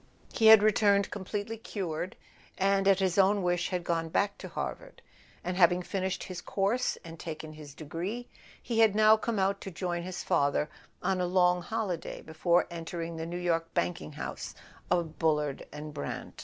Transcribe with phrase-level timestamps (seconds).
[0.33, 2.15] He had returned completely cured,
[2.57, 5.03] and at his own wish had gone back to Harvard;
[5.43, 8.27] and having finished his course and taken his degree,
[8.63, 10.71] he had now come out to join his father
[11.03, 14.55] on a long holiday before entering the New York banking house
[14.89, 16.39] of Bullard and Brant.